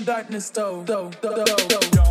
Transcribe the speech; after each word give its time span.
darkness 0.00 0.46
stole. 0.46 0.84
Do, 0.84 1.10
do, 1.22 1.44
do, 1.44 2.03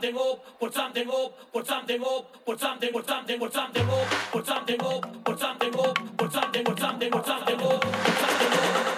something 0.00 0.16
up, 0.16 0.60
put 0.60 0.74
something 0.74 1.08
up, 1.08 1.52
put 1.52 1.66
something 1.66 2.00
up, 2.00 2.44
put 2.46 2.60
something, 2.60 2.92
put 2.92 3.06
something, 3.06 3.38
put 3.38 3.52
something 3.52 3.88
up, 3.88 4.06
put 4.30 4.46
something 4.46 4.80
up, 4.80 5.24
put 5.24 5.38
something 5.40 5.74
up, 5.74 6.16
put 6.16 6.32
something, 6.32 6.64
put 6.64 6.78
something, 6.78 7.10
put 7.10 7.26
something 7.26 7.60
up, 7.60 7.80
put 7.80 8.14
something 8.18 8.58
up. 8.58 8.97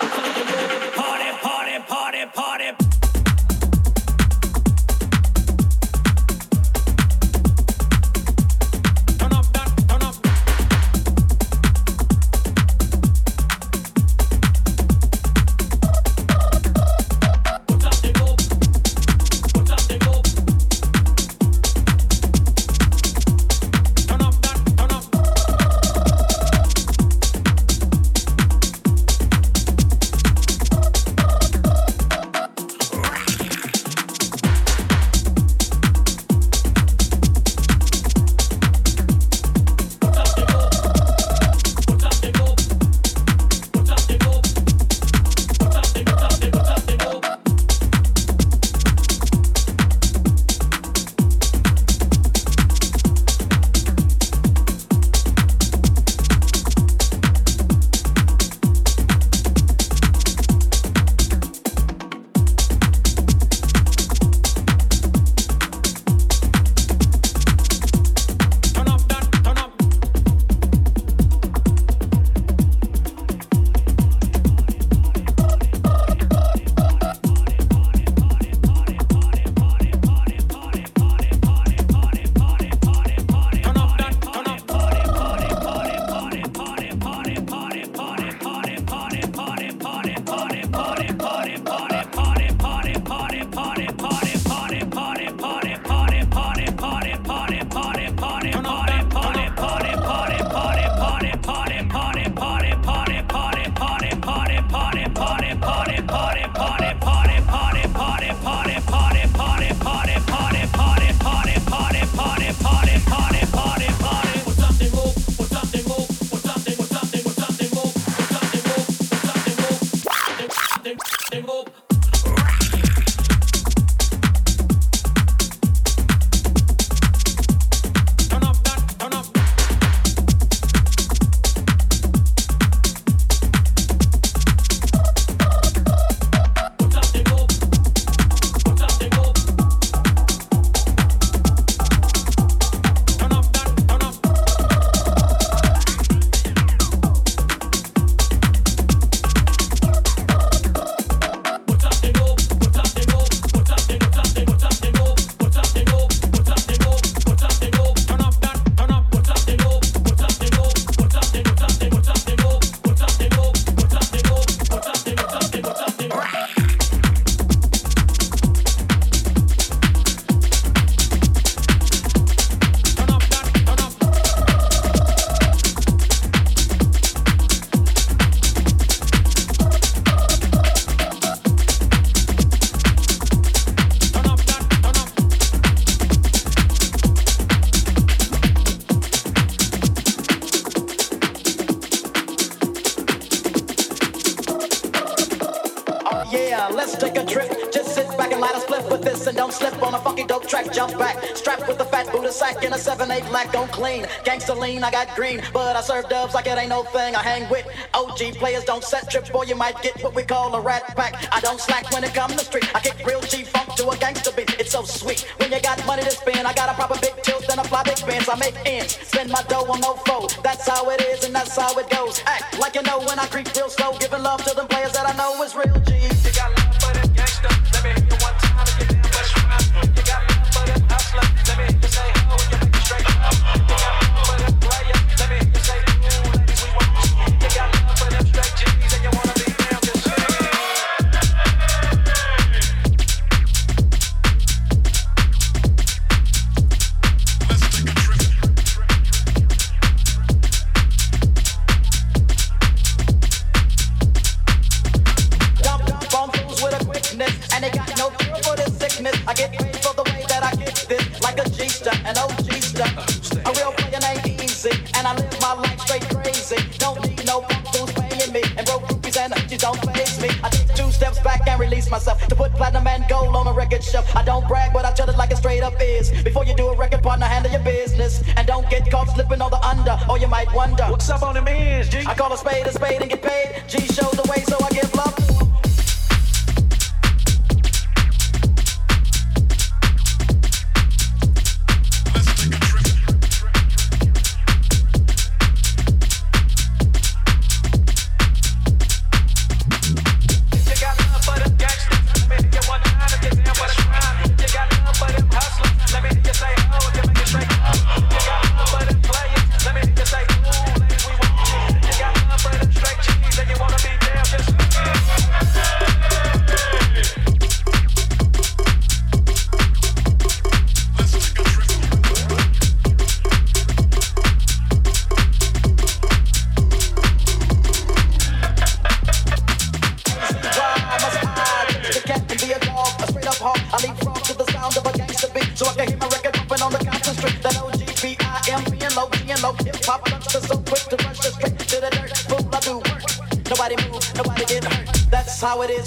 I 207.20 207.22
hang 207.22 207.50
with 207.50 207.66
OG 207.92 208.38
players, 208.40 208.64
don't 208.64 208.82
set 208.82 209.10
trip, 209.10 209.30
boy, 209.30 209.42
you 209.42 209.54
might 209.54 209.82
get 209.82 210.02
what 210.02 210.14
we 210.14 210.22
call 210.22 210.54
a 210.54 210.60
rat 210.60 210.96
pack. 210.96 211.28
I 211.30 211.38
don't 211.40 211.60
slack 211.60 211.92
when 211.92 212.02
it 212.02 212.14
comes 212.14 212.34
to 212.36 212.44
street. 212.46 212.74
I 212.74 212.80
kick 212.80 213.06
real 213.06 213.20
G 213.20 213.44
funk 213.44 213.74
to 213.74 213.90
a 213.90 213.96
gangster 213.98 214.32
beat. 214.32 214.58
It's 214.58 214.72
so 214.72 214.84
sweet. 214.84 215.26
When 215.36 215.52
you 215.52 215.60
got 215.60 215.84
money 215.84 216.02
to 216.02 216.10
spend, 216.10 216.46
I 216.46 216.54
got 216.54 216.70
a 216.70 216.74
proper 216.74 216.98
big 216.98 217.22
tilt 217.22 217.46
and 217.50 217.60
a 217.60 217.64
fly 217.64 217.82
big 217.82 218.00
bands. 218.06 218.26
I 218.26 218.36
make 218.36 218.56
ends, 218.64 218.96
spend 219.06 219.30
my 219.30 219.42
dough 219.50 219.70
on 219.70 219.82
no 219.82 219.96
foe. 220.06 220.28
That's 220.42 220.66
how 220.66 220.88
it 220.88 221.02
is 221.02 221.22
and 221.24 221.34
that's 221.34 221.54
how 221.54 221.78
it 221.78 221.90
goes. 221.90 222.22
Act 222.24 222.58
like 222.58 222.74
you 222.74 222.82
know 222.84 223.00
when 223.00 223.18
I 223.18 223.26
creep 223.26 223.54
real 223.54 223.68
slow, 223.68 223.92
giving 223.98 224.22
love 224.22 224.42
to 224.44 224.56
them 224.56 224.66
players 224.66 224.92
that 224.92 225.06
I 225.06 225.14
know 225.14 225.42
is 225.42 225.54
real 225.54 225.78
G. 225.84 226.59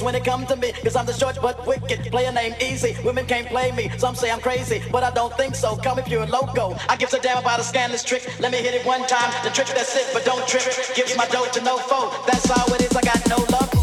when 0.04 0.16
it 0.16 0.24
comes 0.24 0.48
to 0.48 0.56
me. 0.56 0.74
Cause 0.84 0.96
I'm 0.96 1.06
the 1.06 1.14
short 1.14 1.38
but 1.42 1.66
wicked. 1.66 2.12
Play 2.12 2.26
a 2.26 2.32
name 2.32 2.54
easy. 2.62 2.96
Women 3.04 3.26
can't 3.26 3.48
play 3.48 3.72
me. 3.72 3.90
Some 3.98 4.16
say 4.16 4.30
I'm 4.30 4.42
crazy, 4.42 4.82
but 4.92 5.04
I 5.04 5.12
don't 5.12 5.36
think 5.36 5.56
so. 5.56 5.76
Call 5.78 5.96
me 5.96 6.04
pure 6.04 6.26
loco. 6.28 6.76
I 6.90 6.96
give 6.96 7.14
a 7.14 7.20
damn 7.20 7.38
about 7.38 7.60
a 7.60 7.64
scandalous 7.64 8.04
trick. 8.04 8.28
Let 8.40 8.52
me 8.52 8.60
hit 8.60 8.74
it 8.74 8.86
one 8.86 9.06
time. 9.08 9.32
The 9.44 9.50
trick 9.50 9.68
that's 9.68 9.96
it, 9.96 10.08
but 10.14 10.26
don't 10.26 10.46
trip. 10.48 10.64
Gives 10.96 11.18
my 11.18 11.28
dough 11.28 11.48
to 11.54 11.62
no 11.62 11.78
foe. 11.78 12.12
That's 12.28 12.50
how 12.50 12.66
it 12.76 12.82
is. 12.82 12.96
I 12.96 13.02
got 13.02 13.28
no 13.30 13.38
love 13.52 13.83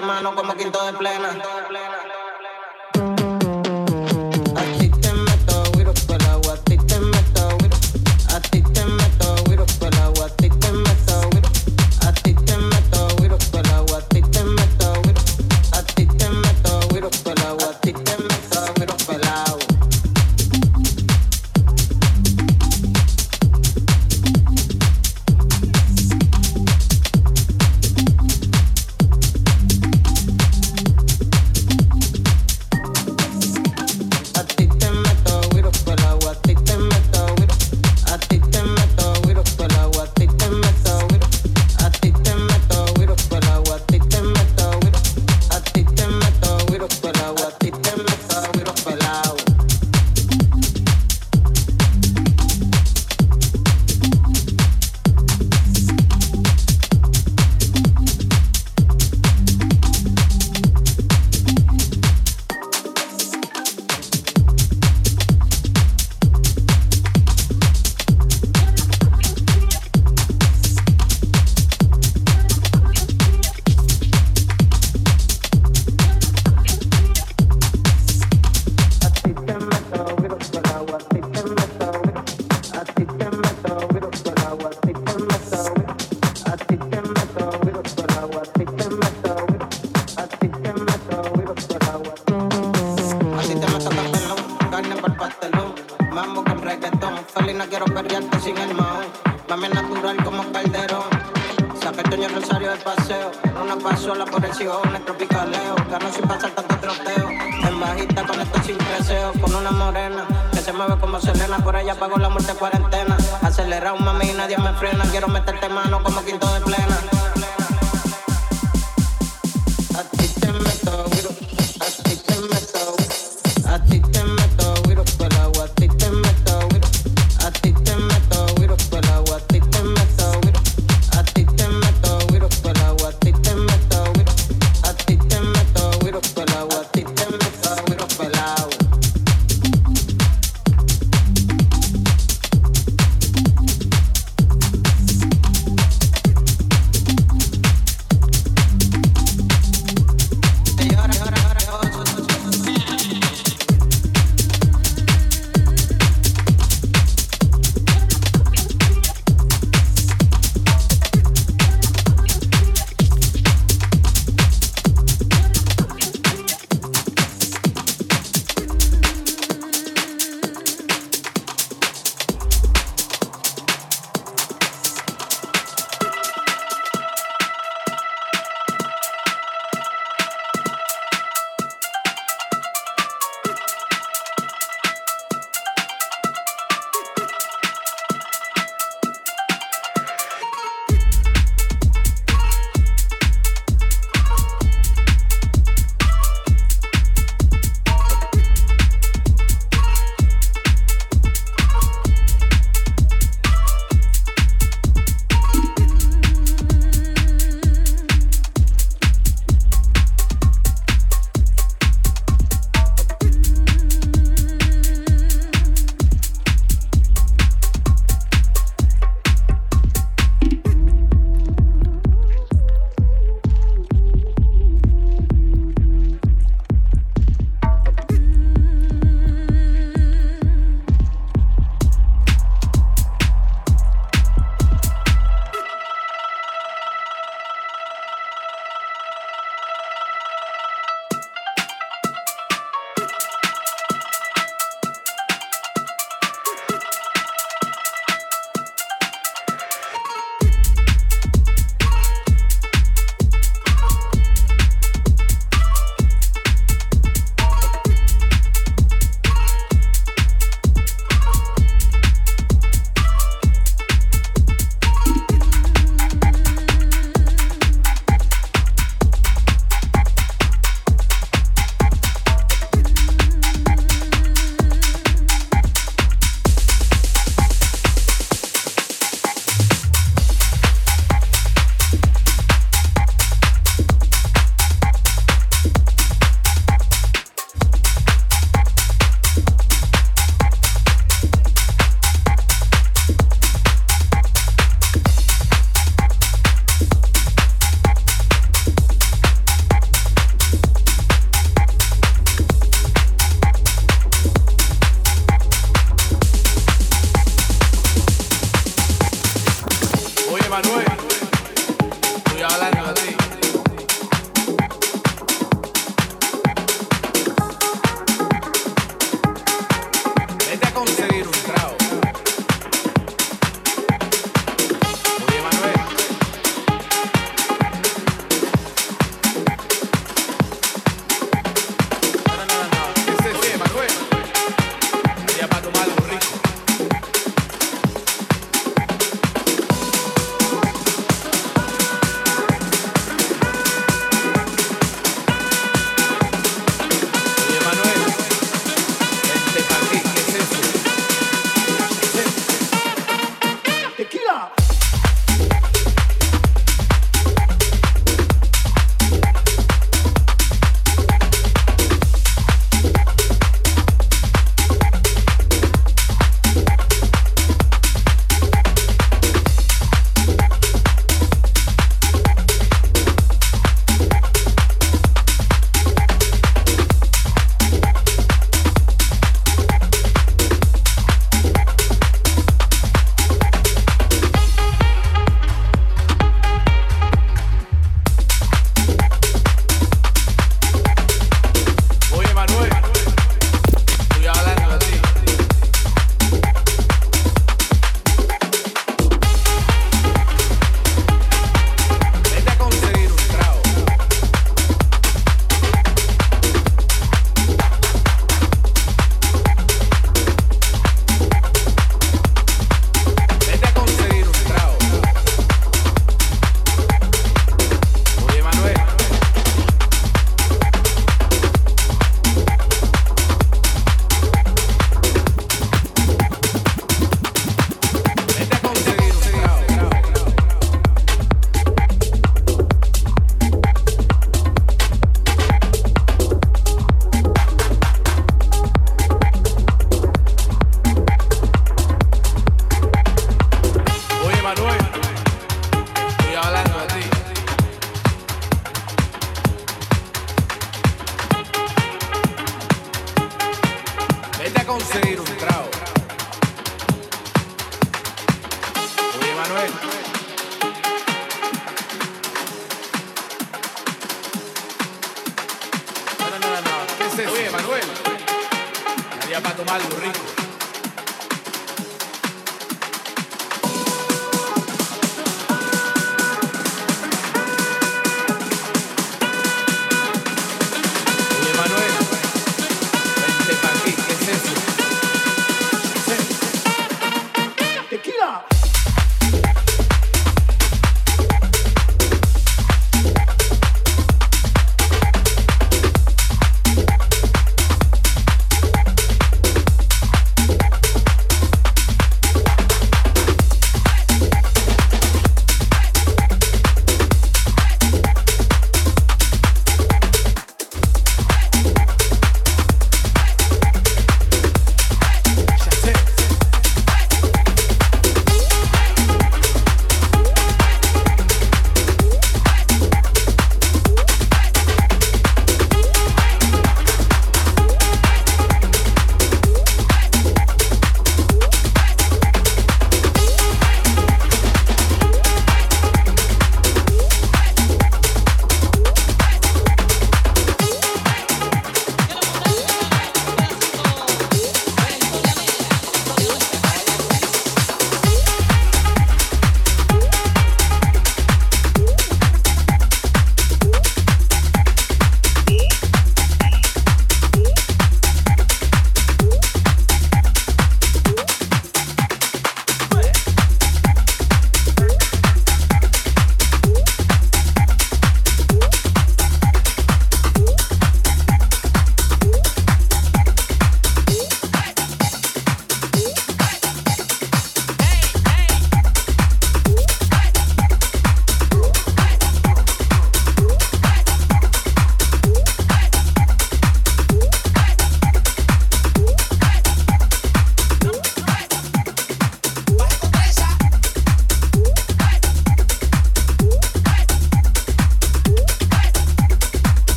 Mano 0.00 0.34
como 0.34 0.54
quinto 0.54 0.84
de 0.84 0.92
plena. 0.94 1.36